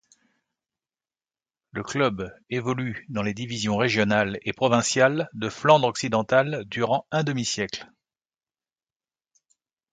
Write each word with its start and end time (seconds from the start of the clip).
Le 1.73 1.83
club 1.83 2.35
évolue 2.49 3.05
dans 3.09 3.21
les 3.21 3.35
divisions 3.35 3.77
régionales 3.77 4.39
et 4.41 4.51
provinciales 4.51 5.29
de 5.33 5.47
Flandre-Occidentale 5.47 6.63
durant 6.65 7.05
un 7.11 7.23
demi-siècle. 7.23 7.87